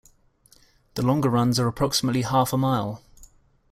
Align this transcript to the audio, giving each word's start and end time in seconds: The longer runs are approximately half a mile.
The 0.95 1.03
longer 1.05 1.29
runs 1.29 1.59
are 1.59 1.67
approximately 1.67 2.23
half 2.23 2.53
a 2.53 2.57
mile. 2.57 3.03